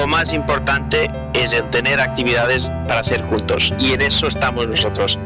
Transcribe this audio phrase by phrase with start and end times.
[0.00, 5.18] lo más importante es el tener actividades para hacer juntos y en eso estamos nosotros.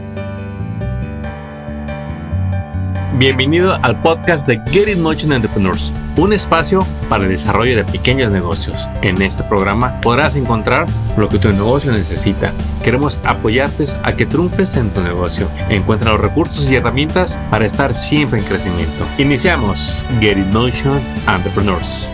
[3.16, 8.32] Bienvenido al podcast de Get It Motion Entrepreneurs, un espacio para el desarrollo de pequeños
[8.32, 8.88] negocios.
[9.02, 10.86] En este programa podrás encontrar
[11.16, 12.52] lo que tu negocio necesita.
[12.82, 15.48] Queremos apoyarte a que triunfes en tu negocio.
[15.68, 19.06] Encuentra los recursos y herramientas para estar siempre en crecimiento.
[19.18, 22.08] Iniciamos Get It Motion Entrepreneurs.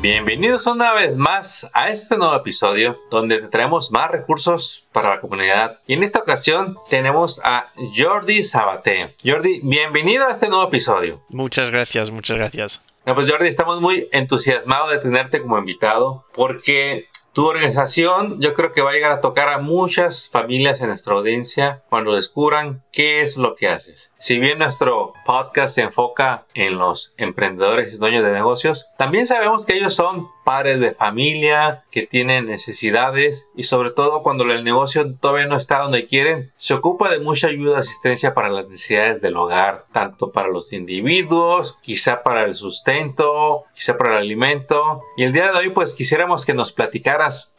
[0.00, 5.20] Bienvenidos una vez más a este nuevo episodio donde te traemos más recursos para la
[5.20, 5.80] comunidad.
[5.88, 9.16] Y en esta ocasión tenemos a Jordi Sabate.
[9.24, 11.20] Jordi, bienvenido a este nuevo episodio.
[11.30, 12.80] Muchas gracias, muchas gracias.
[13.04, 18.82] pues Jordi, estamos muy entusiasmados de tenerte como invitado porque tu organización yo creo que
[18.82, 23.36] va a llegar a tocar a muchas familias en nuestra audiencia cuando descubran qué es
[23.36, 24.12] lo que haces.
[24.18, 29.66] Si bien nuestro podcast se enfoca en los emprendedores y dueños de negocios, también sabemos
[29.66, 35.14] que ellos son padres de familia que tienen necesidades y sobre todo cuando el negocio
[35.20, 39.20] todavía no está donde quieren, se ocupa de mucha ayuda y asistencia para las necesidades
[39.20, 45.02] del hogar, tanto para los individuos, quizá para el sustento, quizá para el alimento.
[45.18, 46.72] Y el día de hoy pues quisiéramos que nos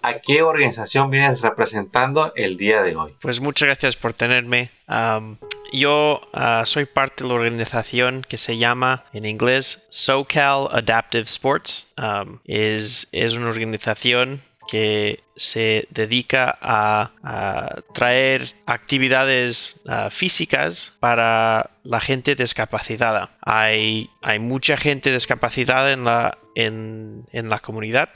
[0.01, 3.15] a qué organización vienes representando el día de hoy.
[3.21, 4.69] Pues muchas gracias por tenerme.
[5.73, 11.93] yo ah, soy parte de la organización que se llama en inglés SoCal Adaptive Sports.
[12.45, 22.35] es, es una organización que se dedica a, traer actividades ah, físicas para la gente
[22.35, 23.37] discapacitada.
[23.41, 28.09] Hay, hay mucha gente discapacitada en la, en, la comunidad,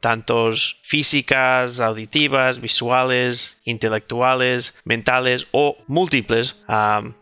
[0.00, 6.56] tantos físicas, auditivas, visuales, intelectuales, mentales o múltiples.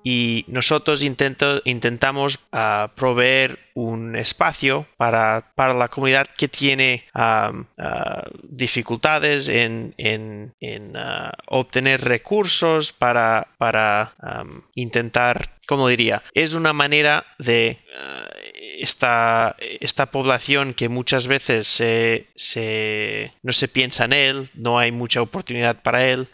[0.05, 7.53] y nosotros intento, intentamos ah, proveer un espacio para, para, la comunidad que tiene ah,
[8.43, 9.95] dificultades en,
[10.97, 14.15] ah, obtener recursos para, para
[14.75, 18.29] intentar, como diría, es una manera de ah,
[18.81, 25.23] esta, esta, población que muchas veces se, no se piensa en él, no hay mucha
[25.23, 26.27] oportunidad para él,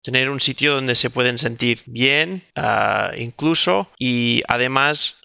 [0.00, 5.20] tener un sitio donde se pueden sentir bien, ah, incluso, y además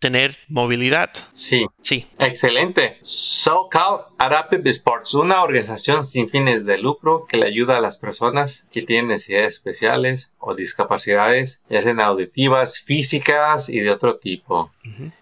[0.00, 1.10] tener movilidad.
[1.32, 1.66] Sí.
[1.82, 2.08] Sí.
[2.18, 2.98] Excelente.
[3.02, 8.64] SoCal Adaptive Sports, una organización sin fines de lucro que le ayuda a las personas
[8.72, 14.72] que tienen necesidades especiales o discapacidades, ya sean auditivas, físicas y de otro tipo.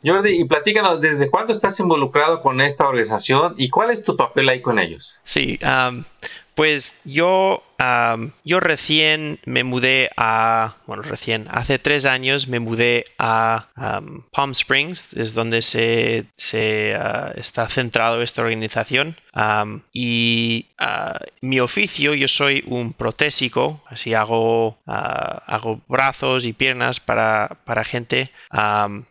[0.04, 4.48] Jordi, y platícanos, ¿desde cuándo estás involucrado con esta organización y cuál es tu papel
[4.48, 5.20] ahí con ellos?
[5.24, 5.58] Sí,
[6.54, 7.62] pues yo,
[8.44, 13.68] yo recién me mudé a, bueno, recién, hace tres años me mudé a
[14.32, 16.26] Palm Springs, es donde se,
[16.98, 19.16] ah, está centrado esta organización.
[19.92, 26.98] y ah, mi oficio, yo soy un protésico, así hago, ah, hago brazos y piernas
[26.98, 28.32] para, para gente,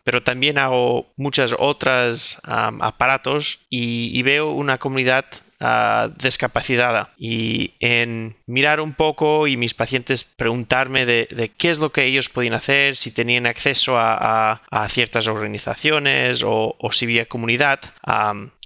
[0.04, 5.24] pero también hago muchas otras aparatos y veo una comunidad
[5.60, 11.92] uh, discapacitada y en mirar un poco y mis pacientes preguntarme de, qué es lo
[11.92, 17.80] que ellos podían hacer, si tenían acceso a, ciertas organizaciones o, si había comunidad.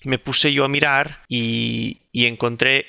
[0.04, 2.86] me puse yo a mirar y, encontré,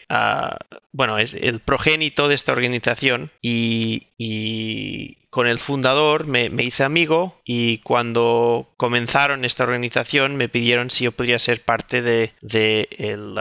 [0.91, 7.79] bueno, es el progénito de esta organización y, con el fundador me, hice amigo y
[7.79, 13.33] cuando comenzaron esta organización me pidieron si yo podría ser parte de, el,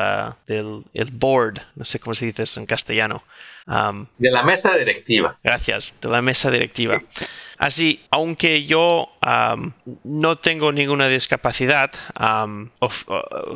[0.46, 3.22] del el board, no sé cómo se dice eso en castellano.
[3.66, 5.38] de la mesa directiva.
[5.44, 6.98] Gracias, de la mesa directiva.
[7.58, 9.10] Así, aunque yo
[10.02, 11.90] no tengo ninguna discapacidad,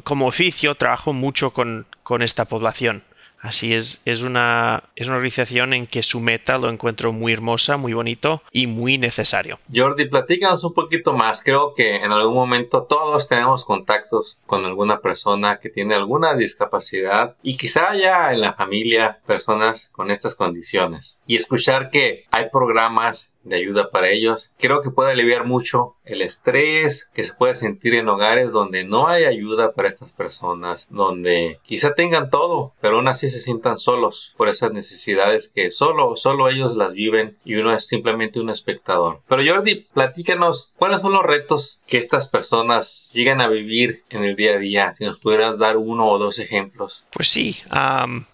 [0.04, 3.02] como oficio trabajo mucho con, con esta población.
[3.46, 7.76] Así es, es una, es una organización en que su meta lo encuentro muy hermosa,
[7.76, 9.60] muy bonito y muy necesario.
[9.72, 11.44] Jordi, platícanos un poquito más.
[11.44, 17.36] Creo que en algún momento todos tenemos contactos con alguna persona que tiene alguna discapacidad
[17.40, 21.20] y quizá haya en la familia personas con estas condiciones.
[21.28, 24.52] Y escuchar que hay programas de ayuda para ellos.
[24.58, 29.08] Creo que puede aliviar mucho el estrés que se puede sentir en hogares donde no
[29.08, 34.34] hay ayuda para estas personas, donde quizá tengan todo, pero aún así se sientan solos
[34.36, 39.20] por esas necesidades que solo, solo ellos las viven y uno es simplemente un espectador.
[39.28, 44.36] Pero Jordi, platícanos cuáles son los retos que estas personas llegan a vivir en el
[44.36, 44.94] día a día.
[44.94, 47.04] Si nos pudieras dar uno o dos ejemplos.
[47.10, 47.58] Pues sí,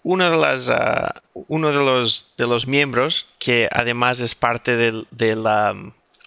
[0.03, 5.07] una de las, ah, uno de los, de los miembros que además es parte del,
[5.11, 5.75] de la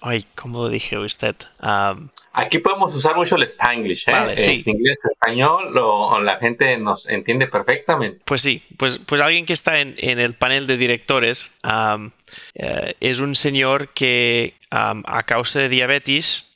[0.03, 1.37] ay, ¿cómo lo dije usted?
[1.63, 4.13] Um, Aquí podemos usar mucho el Spanglish, ¿eh?
[4.13, 4.53] Vale, sí.
[4.53, 5.75] Es inglés, español,
[6.23, 8.21] la gente nos entiende perfectamente.
[8.25, 12.11] Pues sí, pues, pues alguien que está en, en el panel de directores um,
[12.55, 16.53] eh, es un señor que um, a causa de diabetes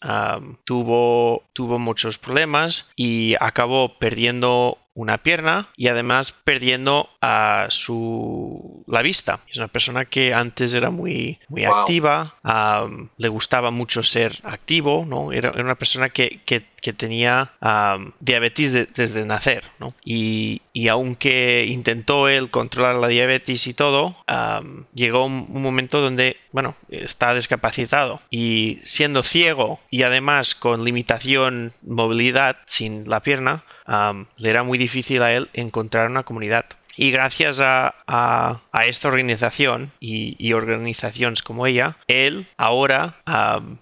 [0.65, 9.03] tuvo, tuvo muchos problemas y acabó perdiendo una pierna y además perdiendo a su la
[9.03, 9.41] vista.
[9.49, 11.75] Es una persona que antes era muy, muy Wow.
[11.79, 15.33] activa, um, le gustaba mucho ser activo, ¿no?
[15.33, 19.95] Era, era una persona que, que- que tenía um, diabetes de- desde nacer, ¿no?
[20.03, 26.01] Y, y aunque intentó él controlar la diabetes y todo, um, llegó un, un momento
[26.01, 33.63] donde, bueno, está discapacitado y siendo ciego y además con limitación movilidad sin la pierna,
[33.91, 36.65] um, le era muy difícil a él encontrar una comunidad.
[36.97, 43.77] Y gracias a, a- a esta organización y, y organizaciones como ella, él ahora, um,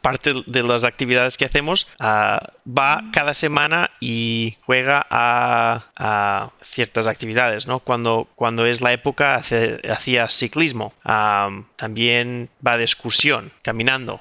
[0.00, 7.66] parte de las actividades que hacemos, va cada semana y juega a, a ciertas actividades,
[7.66, 7.78] ¿no?
[7.80, 14.20] Cuando, cuando es la época hace- hacía ciclismo, um, también va de excursión, caminando.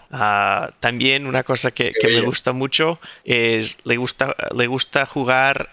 [0.80, 5.70] También una cosa que, que me gusta mucho es le gusta le gusta jugar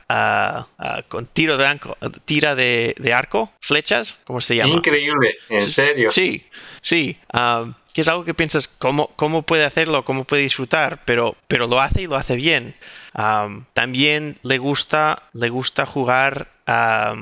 [1.09, 1.97] con tiro de arco,
[2.45, 4.75] tira de, de arco, flechas, ¿cómo se llama?
[4.75, 6.13] Increíble, en serio.
[6.13, 6.47] Sí,
[6.83, 7.17] sí.
[7.33, 10.05] am, que es algo que piensas, ¿cómo, cómo puede hacerlo?
[10.05, 11.03] ¿Cómo puede disfrutar?
[11.05, 12.75] Pero, pero lo hace y lo hace bien.
[13.13, 17.15] Am, también le gusta, le gusta jugar a-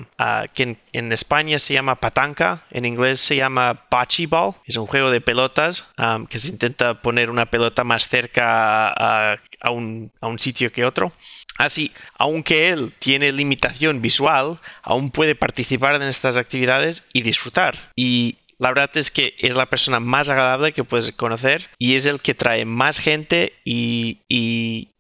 [0.55, 4.55] que en, en España se llama patanca, en inglés se llama bocce ball.
[4.67, 9.37] Es un juego de pelotas am, que se intenta poner una pelota más cerca a,
[9.61, 11.13] a un, a un sitio que otro.
[11.59, 17.77] Así, aunque él tiene limitación visual, aún puede participar en estas actividades y disfrutar.
[17.95, 22.07] Y la verdad es que es la persona más agradable que puedes conocer y es
[22.07, 24.19] el que trae más gente y,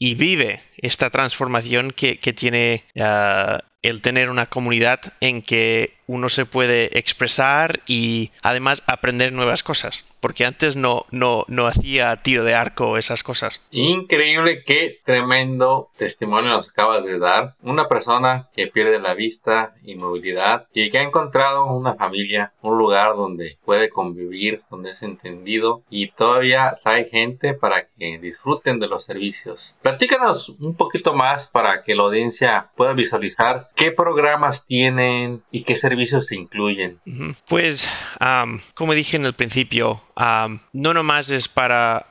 [0.00, 6.46] vive esta transformación que, que tiene ah, el tener una comunidad en que uno se
[6.46, 10.04] puede expresar y además aprender nuevas cosas.
[10.20, 13.60] Porque antes no, no, no hacía tiro de arco esas cosas.
[13.72, 17.56] Increíble, qué tremendo testimonio nos acabas de dar.
[17.62, 22.78] Una persona que pierde la vista y movilidad y que ha encontrado una familia, un
[22.78, 28.86] lugar donde puede convivir, donde es entendido y todavía trae gente para que disfruten de
[28.86, 29.74] los servicios.
[29.82, 35.74] Platícanos un poquito más para que la audiencia pueda visualizar qué programas tienen y qué
[35.74, 37.00] servicios se incluyen.
[37.48, 37.88] Pues,
[38.18, 42.06] am, como dije en el principio, am, no nomás es para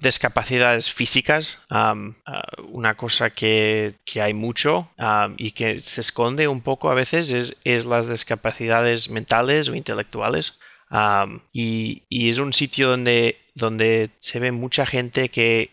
[0.00, 6.46] discapacidades físicas, am, ah, una cosa que, que hay mucho am, y que se esconde
[6.46, 10.60] un poco a veces es, es las discapacidades mentales o intelectuales.
[10.88, 15.70] Am, y, y es un sitio donde, donde se ve mucha gente que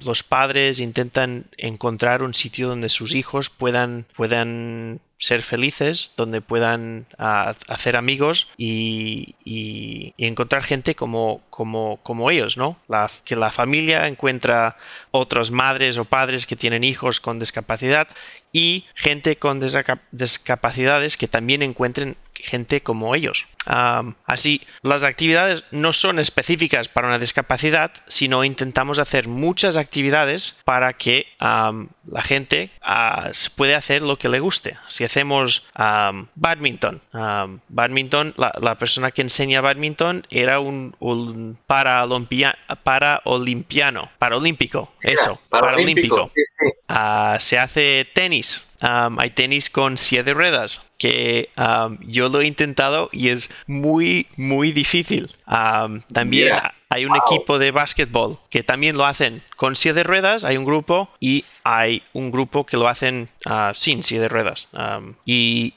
[0.00, 7.06] los padres intentan encontrar un sitio donde sus hijos puedan, puedan ser felices, donde puedan
[7.18, 9.36] hacer amigos y,
[10.16, 12.78] encontrar gente como, como, como ellos, ¿no?
[12.88, 14.76] La- que la familia encuentra
[15.10, 18.08] otras madres o padres que tienen hijos con discapacidad
[18.52, 19.60] y gente con
[20.10, 23.46] discapacidades que también encuentren gente como ellos.
[24.24, 30.94] Así, las actividades no son específicas para una discapacidad, sino intentamos hacer muchas actividades para
[30.94, 34.76] que la gente ah, se puede hacer lo que le guste.
[34.88, 37.02] Si hacemos am, badminton,
[37.68, 46.30] badminton, la, la persona que enseña badminton era un, un paraolimpia- paraolimpiano, paraolímpico, eso, paraolímpico.
[46.88, 48.64] Ah, se hace tenis.
[48.80, 51.50] Am, hay tenis con siete ruedas que
[52.00, 55.30] yo lo he intentado y es muy muy difícil.
[55.46, 56.54] Am, también
[56.88, 57.22] hay un wow.
[57.26, 60.44] equipo de básquetbol que también lo hacen con siete ruedas.
[60.44, 64.68] Hay un grupo y hay un grupo que lo hacen ah, sin siete ruedas.
[65.24, 65.74] Y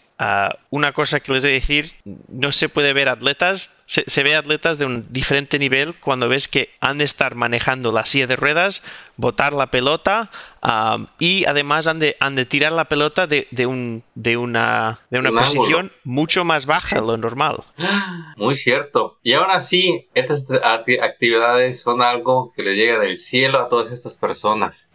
[0.70, 1.94] una cosa que les he de decir,
[2.28, 6.48] no se puede ver atletas, se, se ve atletas de un diferente nivel cuando ves
[6.48, 8.82] que han de estar manejando las siete ruedas,
[9.18, 13.66] botar la pelota am, y además han de, han de tirar la pelota de, de
[13.66, 15.60] un, de una, de una Un ángulo.
[15.60, 17.58] posición mucho más baja de lo normal.
[18.38, 19.20] Muy cierto.
[19.22, 23.92] Y aún así, estas acti- actividades son algo que le llega del cielo a todas
[23.92, 24.88] estas personas.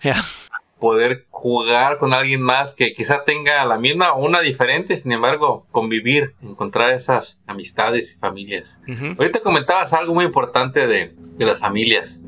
[0.78, 5.66] Poder jugar con alguien más que quizá tenga la misma o una diferente, sin embargo,
[5.72, 8.80] convivir, encontrar esas amistades y familias.
[9.18, 12.20] Ahorita comentabas algo muy importante de, de las familias.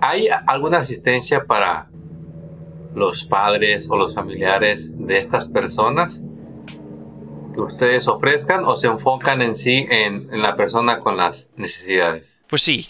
[0.00, 1.88] ¿Hay alguna asistencia para
[2.94, 6.22] los padres o los familiares de estas personas?
[7.62, 12.42] Ustedes ofrezcan o se enfocan en sí en, la persona con las necesidades?
[12.48, 12.88] Pues sí,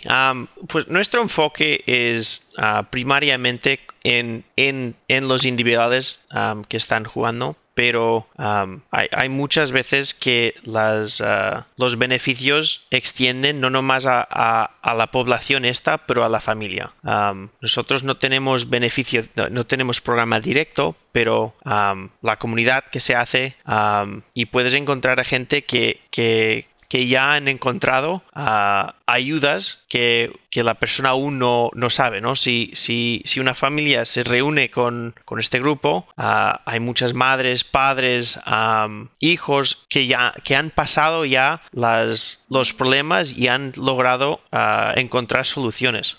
[0.69, 6.27] pues nuestro enfoque es ah, primariamente en, en, en, los individuales
[6.69, 8.27] que están jugando pero
[8.91, 14.25] hay, muchas veces que las, ah, los beneficios extienden no nomás a,
[14.83, 16.91] la población esta, pero a la familia.
[17.61, 23.55] nosotros no tenemos beneficio, no, tenemos programa directo, pero la comunidad que se hace
[24.35, 28.25] y puedes encontrar a gente que, que ya han encontrado
[29.07, 32.35] ayudas que, la persona aún no, sabe, ¿no?
[32.35, 38.41] Si, si, si, una familia se reúne con, este grupo, ah, hay muchas madres, padres,
[39.21, 45.47] hijos que ya que han pasado ya las, los problemas y han logrado ah, encontrar
[45.47, 46.17] soluciones.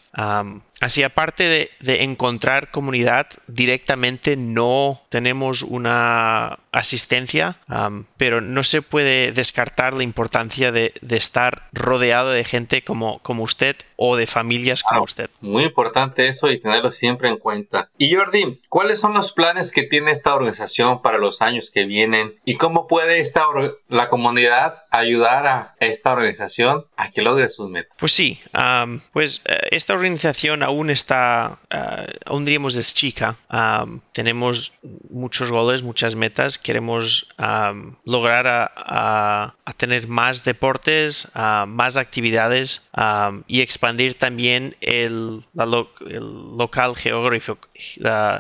[0.81, 7.57] Así, aparte de, encontrar comunidad directamente, no tenemos una asistencia,
[8.17, 13.75] pero no se puede descartar la importancia de, estar rodeado de gente como, como usted
[13.95, 15.29] o de familias como usted.
[15.41, 17.89] Muy importante eso y tenerlo siempre en cuenta.
[17.97, 22.35] Y Jordi, ¿cuáles son los planes que tiene esta organización para los años que vienen
[22.45, 23.43] y cómo puede esta
[23.87, 27.95] la comunidad ayudar a esta organización a que logre sus metas?
[27.99, 28.39] Pues sí,
[29.13, 33.35] pues eh, esta organización aún está, uh, aún diríamos es chica.
[34.13, 34.71] tenemos
[35.09, 36.57] muchos goles, muchas metas.
[36.57, 37.27] Queremos
[38.05, 41.27] lograr a, tener más deportes,
[41.67, 42.89] más actividades
[43.47, 47.67] y expandir también el, local geográfico,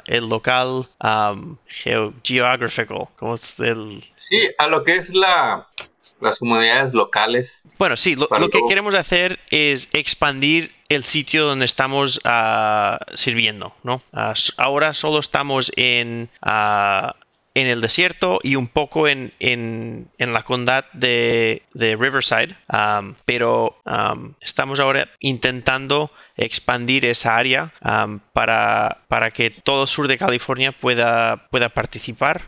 [0.07, 0.87] el local
[2.23, 3.11] geográfico.
[3.17, 4.03] como el...
[4.13, 5.67] Sí, a lo que es la
[6.21, 7.61] las comunidades locales.
[7.77, 14.01] Bueno, sí, lo, que queremos hacer es expandir el sitio donde estamos ah, sirviendo, ¿no?
[14.11, 17.15] Ah, ahora solo estamos en, ah,
[17.61, 22.55] en el desierto y un poco en, en, en la condad de, de Riverside,
[23.25, 23.77] pero
[24.41, 27.73] estamos ahora intentando expandir esa área
[28.33, 32.43] para, para, que todo el sur de California pueda, pueda participar.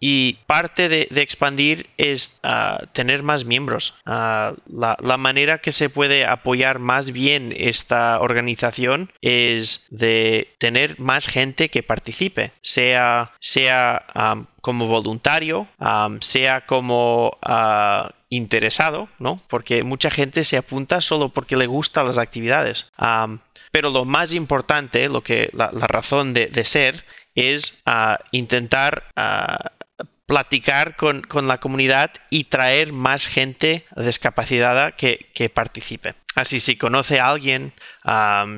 [0.00, 3.94] y parte de, expandir es ah, tener más miembros.
[4.04, 10.98] Ah, la, la, manera que se puede apoyar más bien esta organización es de tener
[10.98, 14.04] más gente que participe, sea, sea
[14.62, 15.66] como voluntario,
[16.20, 19.42] sea como ah, interesado, ¿no?
[19.48, 22.90] Porque mucha gente se apunta solo porque le gustan las actividades.
[23.72, 27.04] pero lo más importante, lo que la, razón de, ser,
[27.34, 29.72] es ah, intentar ah,
[30.26, 36.14] platicar con, la comunidad y traer más gente discapacitada que participe.
[36.34, 37.72] Así si conoce a alguien,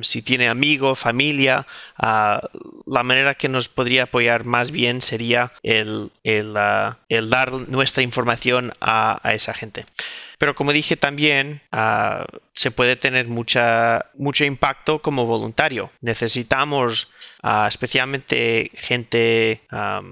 [0.02, 1.66] si tiene amigos, familia,
[1.96, 2.40] ah,
[2.86, 8.72] la manera que nos podría apoyar más bien sería el, el, ah, dar nuestra información
[8.80, 9.86] a, esa gente.
[10.44, 15.90] Pero como dije también, ah, se puede tener mucha, mucho impacto como voluntario.
[16.02, 17.08] Necesitamos
[17.66, 19.62] especialmente gente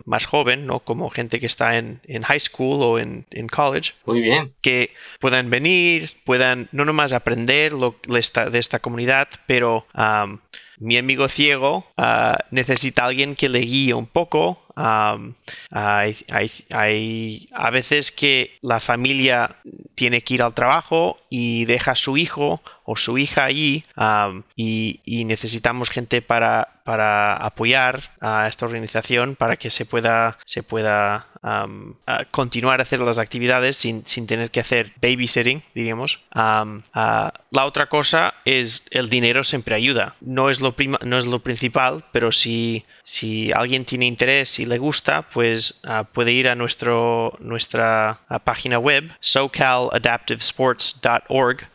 [0.07, 0.81] más joven, ¿no?
[0.81, 3.93] como gente que está en, high school o en, college.
[4.07, 4.55] Muy bien.
[4.63, 9.87] Que puedan venir, puedan no nomás aprender lo, de esta comunidad, pero
[10.83, 14.62] mi amigo ciego ah, necesita alguien que le guíe un poco.
[14.77, 16.17] Hay,
[16.71, 19.57] hay, a veces que la familia
[19.95, 23.85] tiene que ir al trabajo y deja a su hijo o su hija allí
[24.57, 31.27] y, necesitamos gente para, para, apoyar a esta organización para que se pueda, se pueda
[32.31, 36.21] continuar a hacer las actividades sin, sin, tener que hacer babysitting, diríamos.
[36.35, 40.15] la otra cosa es el dinero siempre ayuda.
[40.21, 40.75] No es lo,
[41.05, 46.05] no es lo principal, pero si, si alguien tiene interés y le gusta, pues ah,
[46.05, 51.69] puede ir a nuestro, nuestra ah, página web, socaladaptivesports.org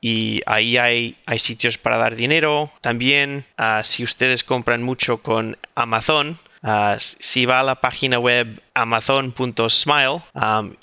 [0.00, 2.70] y ahí hay, sitios para dar dinero.
[2.80, 8.60] También, ah, si ustedes compran mucho con Amazon, Ah, si va a la página web
[8.74, 10.20] amazon.smile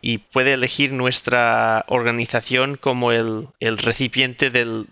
[0.02, 4.88] y puede elegir nuestra organización como el, recipiente del,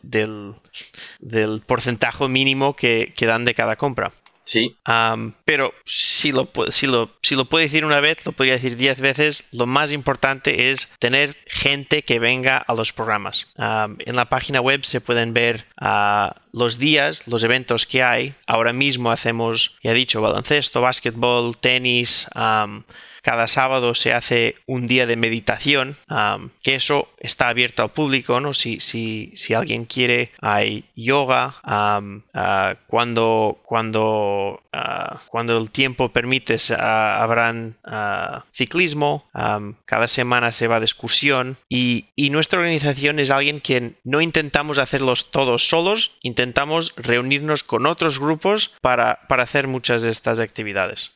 [1.65, 4.11] porcentaje mínimo que dan de cada compra.
[4.45, 4.77] Sí.
[5.43, 8.99] pero si lo, si, lo, si lo puede decir una vez, lo podría decir diez
[8.99, 9.49] veces.
[9.51, 13.47] Lo más importante es tener gente que venga a los programas.
[13.57, 18.35] en la página web se pueden ver ah, los días, los eventos que hay.
[18.45, 22.27] Ahora mismo hacemos, ya he dicho, baloncesto, básquetbol, tenis
[23.25, 25.95] cada sábado se hace un día de meditación,
[26.61, 28.53] que eso está abierto al público, ¿no?
[28.53, 36.57] Si, si, si alguien quiere, hay yoga, ah, cuando, cuando, ah, cuando el tiempo permite,
[36.77, 37.77] habrán
[38.53, 39.27] ciclismo,
[39.85, 44.77] cada semana se va de excursión y, y nuestra organización es alguien que no intentamos
[44.77, 51.13] hacerlos todos solos, intentamos reunirnos con otros grupos para, para hacer muchas de estas actividades.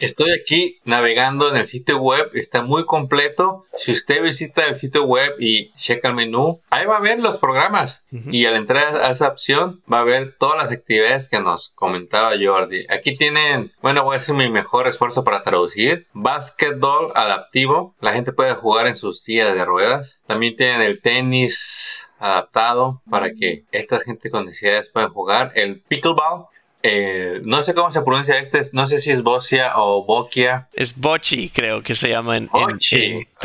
[0.00, 3.64] Estoy aquí navegando en el sitio web, está muy completo.
[3.76, 7.38] Si usted visita el sitio web y checa el menú, ahí va a ver los
[7.38, 11.70] programas y al entrar a esa opción va a ver todas las actividades que nos
[11.70, 12.86] comentaba Jordi.
[12.88, 16.06] Aquí tienen, bueno, voy a hacer mi mejor esfuerzo para traducir.
[16.12, 20.20] Básquetbol adaptivo, la gente puede jugar en sus sillas de ruedas.
[20.26, 25.52] También tienen el tenis adaptado para que esta gente con necesidades puedan jugar.
[25.54, 26.46] El pickleball,
[26.86, 30.68] eh, no sé cómo se pronuncia este, no sé si es Bocia o Boquia.
[30.74, 32.78] Es Bochi, creo que se llama en, en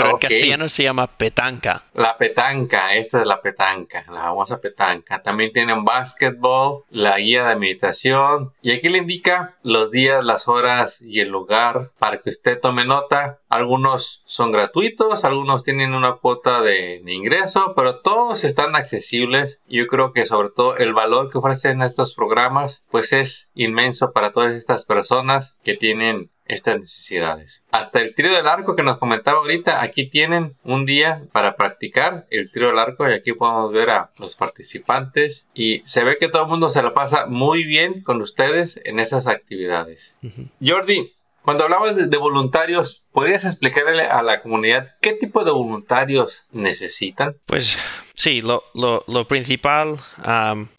[0.04, 1.84] pero en castellano se llama petanca.
[1.94, 5.22] La petanca, esta es la petanca, la famosa petanca.
[5.22, 11.02] También tienen básquetbol, la guía de meditación y aquí le indica los días, las horas
[11.02, 13.40] y el lugar para que usted tome nota.
[13.50, 19.60] Algunos son gratuitos, algunos tienen una cuota de, de ingreso, pero todos están accesibles.
[19.68, 24.32] Yo creo que sobre todo el valor que ofrecen estos programas pues es inmenso para
[24.32, 27.64] todas estas personas que tienen estas necesidades.
[27.72, 32.28] Hasta el tiro del arco que nos comentaba ahorita, aquí tienen un día para practicar
[32.30, 36.28] el tiro del arco y aquí podemos ver a los participantes y se ve que
[36.28, 40.18] todo el mundo se lo pasa muy bien con ustedes en esas actividades.
[40.66, 41.14] Jordi,
[41.44, 47.38] cuando hablabas de, voluntarios, ¿podrías explicarle a la comunidad qué tipo de voluntarios necesitan?
[47.46, 47.78] Pues
[48.20, 49.98] sí, lo, principal,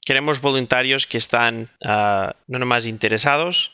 [0.05, 3.73] queremos voluntarios que están uh, no nomás interesados,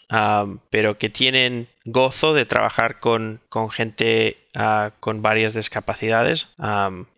[0.70, 6.48] pero que tienen gozo de trabajar con, con gente Ah, con varias discapacidades.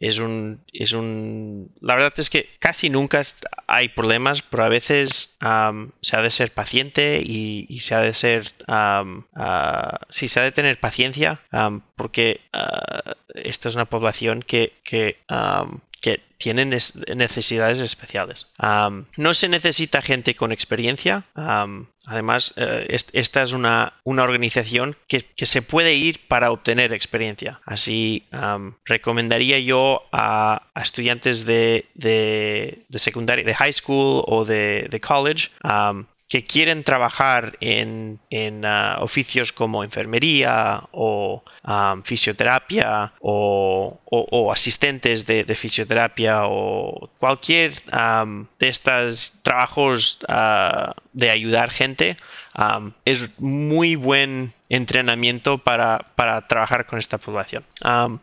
[0.00, 3.20] es un, es un, la verdad es que casi nunca
[3.68, 8.42] hay problemas, pero a veces se ha de ser paciente y, se ha de ser,
[8.66, 9.22] uh,
[10.10, 11.40] sí, se ha de tener paciencia
[11.94, 15.18] porque ah, esta es una población que, que
[16.00, 18.52] que tienen necesidades especiales.
[19.16, 21.24] no se necesita gente con experiencia.
[22.06, 27.60] además, eh, esta es una, una organización que, se puede ir para obtener experiencia.
[27.66, 28.24] Así,
[28.84, 35.50] recomendaría yo a, estudiantes de, de, secundaria, de high school o de, de college
[36.28, 38.20] que quieren trabajar en,
[38.64, 43.98] ah, oficios como enfermería o ah, fisioterapia o,
[44.52, 50.18] asistentes de, fisioterapia o cualquier de estos trabajos
[51.12, 52.16] de ayudar gente,
[53.04, 56.06] es muy buen entrenamiento para,
[56.48, 57.64] trabajar con esta población.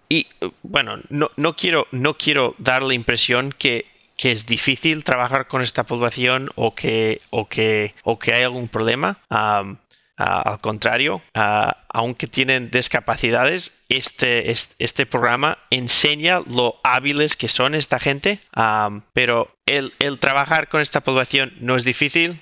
[0.09, 0.27] y
[0.63, 5.61] bueno, no, no, quiero, no quiero dar la impresión que que es difícil trabajar con
[5.61, 9.19] esta población o que, o que, o que hay algún problema.
[9.29, 11.21] al contrario,
[11.89, 18.39] aunque tienen discapacidades, este, este, programa enseña lo hábiles que son esta gente,
[19.13, 22.41] pero el, trabajar con esta población no es difícil,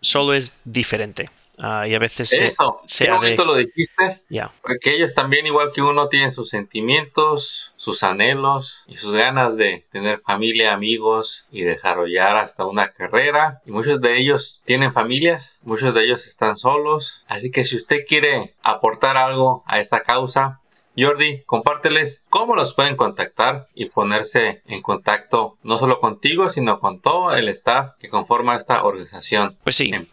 [0.00, 1.28] solo es diferente.
[1.58, 4.22] Ah, y a veces Eso, qué bonito lo dijiste.
[4.62, 9.86] Porque ellos también, igual que uno, tienen sus sentimientos, sus anhelos y sus ganas de
[9.90, 13.60] tener familia, amigos y desarrollar hasta una carrera.
[13.66, 17.22] Y muchos de ellos tienen familias, muchos de ellos están solos.
[17.26, 20.60] Así que si usted quiere aportar algo a esta causa,
[20.96, 27.00] Jordi, compárteles cómo los pueden contactar y ponerse en contacto no solo contigo, sino con
[27.00, 29.90] todo el staff que conforma esta organización pues sí.
[29.94, 30.06] en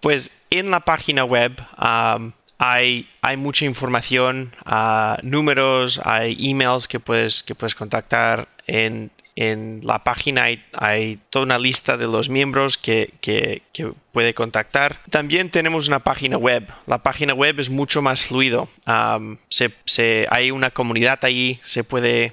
[0.00, 1.52] Pues en la página web
[2.58, 8.48] hay, hay, mucha información, uh, números, hay emails que puedes, que puedes contactar.
[8.66, 13.62] En, en la página hay, toda una lista de los miembros que,
[14.10, 14.98] puede contactar.
[15.10, 16.66] También tenemos una página web.
[16.88, 18.68] La página web es mucho más fluido.
[18.84, 22.32] hay una comunidad ahí, se puede,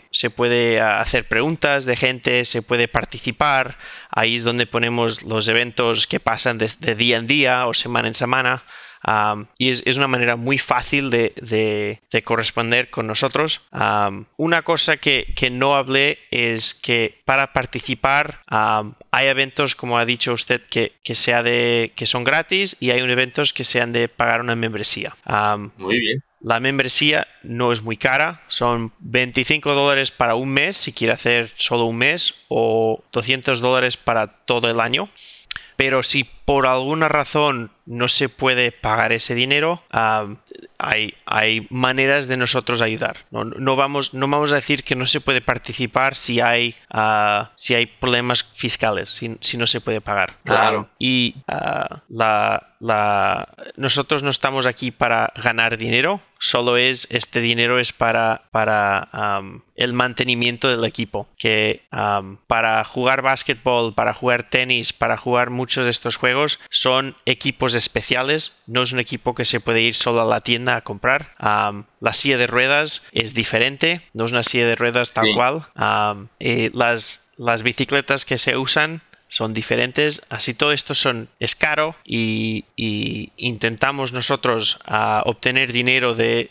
[0.82, 3.78] ah, hacer preguntas de gente, se puede participar.
[4.10, 8.16] Ahí es donde ponemos los eventos que pasan de día en día o semana en
[8.16, 8.64] semana
[9.58, 13.62] y es, una manera muy fácil de, corresponder con nosotros.
[14.38, 20.62] una cosa que, no hablé es que para participar hay eventos, como ha dicho usted,
[20.70, 25.16] que, sea de, que son gratis y hay eventos que sean de pagar una membresía.
[25.78, 26.24] muy bien.
[26.42, 31.50] La membresía no es muy cara, son 25 dólares para un mes si quiere hacer
[31.56, 35.10] solo un mes o 200 dólares para todo el año.
[35.76, 39.82] Pero si por alguna razón no se puede pagar ese dinero,
[40.78, 43.18] hay, hay maneras de nosotros ayudar.
[43.32, 47.74] No, vamos, no vamos a decir que no se puede participar si hay, ah, si
[47.74, 50.36] hay problemas fiscales, si, no se puede pagar.
[50.44, 50.90] Claro.
[51.00, 57.94] y la, la, nosotros no estamos aquí para ganar dinero, solo es este dinero es
[57.94, 59.10] para, para
[59.76, 61.28] el mantenimiento del equipo.
[61.38, 61.84] Que
[62.48, 66.35] para jugar básquetbol, para jugar tenis, para jugar muchos de estos juegos
[66.70, 68.54] son equipos especiales.
[68.68, 71.36] No es un equipo que se puede ir solo a la tienda a comprar.
[71.40, 75.68] la silla de ruedas es diferente, no es una silla de ruedas tal cual.
[76.40, 79.02] Eh, las, las bicicletas que se usan
[79.36, 80.22] son diferentes.
[80.30, 82.64] Así todo esto son, es caro y,
[83.36, 86.50] intentamos nosotros ah, obtener dinero de,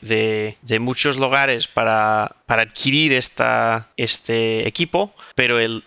[0.81, 5.83] muchos lugares para, adquirir esta, este equipo, pero el,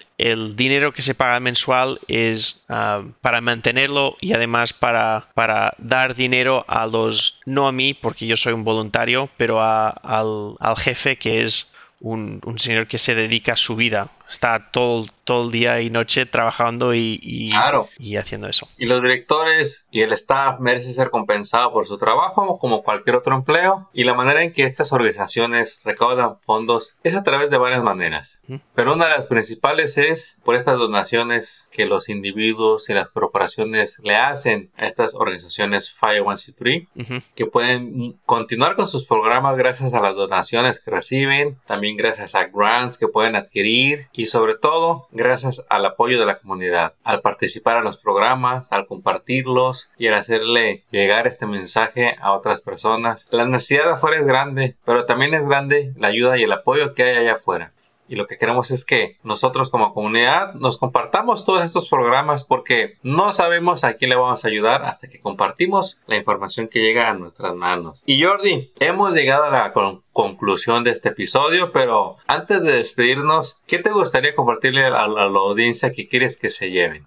[0.55, 6.65] dinero que se paga mensual es ah, para mantenerlo y además para, para, dar dinero
[6.67, 11.43] a los, no a mí porque yo soy un voluntario, pero al, al jefe que
[11.43, 15.81] es un, un, señor que se dedica a su vida está todo, todo el día
[15.81, 18.67] y noche trabajando y, y, haciendo eso.
[18.77, 23.35] Y los directores y el staff merecen ser compensados por su trabajo como cualquier otro
[23.35, 23.89] empleo.
[23.93, 28.41] Y la manera en que estas organizaciones recaudan fondos es a través de varias maneras.
[28.75, 33.97] Pero una de las principales es por estas donaciones que los individuos y las corporaciones
[34.03, 40.15] le hacen a estas organizaciones 501c3 que pueden continuar con sus programas gracias a las
[40.15, 45.85] donaciones que reciben, también gracias a grants que pueden adquirir y sobre todo gracias al
[45.85, 51.27] apoyo de la comunidad, al participar en los programas, al compartirlos y al hacerle llegar
[51.27, 53.27] este mensaje a otras personas.
[53.29, 56.95] La necesidad de afuera es grande, pero también es grande la ayuda y el apoyo
[56.95, 57.73] que hay allá afuera.
[58.07, 62.95] Y lo que queremos es que nosotros como comunidad nos compartamos todos estos programas porque
[63.03, 67.09] no sabemos a quién le vamos a ayudar hasta que compartimos la información que llega
[67.09, 68.03] a nuestras manos.
[68.05, 69.73] Y Jordi, hemos llegado a la
[70.11, 75.91] conclusión de este episodio, pero antes de despedirnos, ¿qué te gustaría compartirle a la, audiencia
[75.91, 77.05] que quieres que se lleven?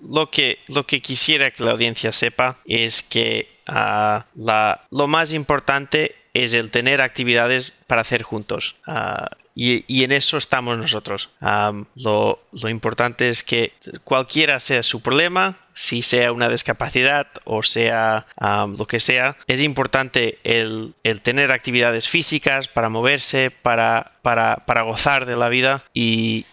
[0.00, 5.32] lo, que, lo que quisiera que la audiencia sepa es que ah, la, lo más
[5.32, 8.76] importante es el tener actividades para hacer juntos.
[8.86, 9.28] Ah,
[9.60, 11.30] y, en eso estamos nosotros.
[11.40, 13.72] lo, lo, importante es que
[14.04, 20.38] cualquiera sea su problema, si sea una discapacidad o sea lo que sea, es importante
[20.44, 26.44] el, tener actividades físicas para moverse, para, para, gozar de la vida y,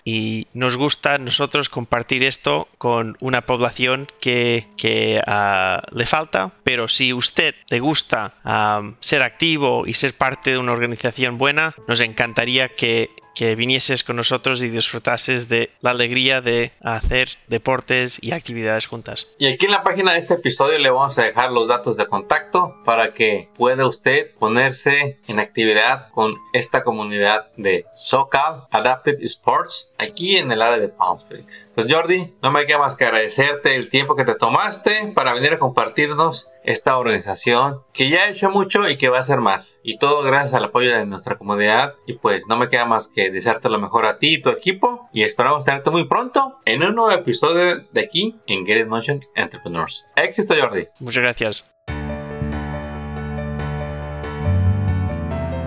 [0.54, 7.54] nos gusta nosotros compartir esto con una población que, ah, le falta, pero si usted
[7.70, 8.34] le gusta
[9.02, 14.15] ser activo y ser parte de una organización buena, nos encantaría que que vinieses con
[14.15, 19.28] nosotros y disfrutases de la alegría de hacer deportes y actividades juntas.
[19.38, 22.08] Y aquí en la página de este episodio le vamos a dejar los datos de
[22.08, 29.89] contacto para que pueda usted ponerse en actividad con esta comunidad de SoCal Adaptive Sports
[29.98, 31.69] aquí en el área de Palm Springs.
[31.76, 35.54] Pues Jordi, no me queda más que agradecerte el tiempo que te tomaste para venir
[35.54, 39.80] a compartirnos esta organización que ya ha hecho mucho y que va a hacer más.
[39.84, 41.93] Y todo gracias al apoyo de nuestra comunidad.
[42.06, 45.10] Y pues no me queda más que desearte lo mejor a ti y tu equipo.
[45.13, 49.21] Y esperamos tenerte muy pronto en un nuevo episodio de aquí en Get It Motion
[49.36, 50.06] Entrepreneurs.
[50.15, 50.88] Éxito Jordi.
[50.99, 51.75] Muchas gracias.